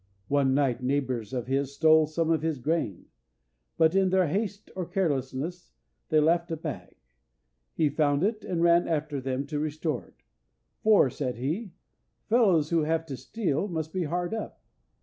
[0.29, 3.05] One night neighbours of his stole some of his grain,
[3.77, 5.73] but in their haste or carelessness
[6.09, 6.95] they left a bag.
[7.75, 10.23] He found it, and ran after them to restore it,
[10.81, 11.73] "for," said he,
[12.25, 14.63] "fellows who have to steal must be hard up."